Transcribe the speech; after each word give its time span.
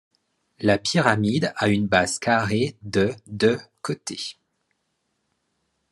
La 0.61 0.79
pyramide 0.79 1.53
a 1.57 1.67
une 1.67 1.85
base 1.85 2.17
carrée 2.17 2.75
de 2.81 3.11
de 3.27 3.59
côté. 3.83 4.37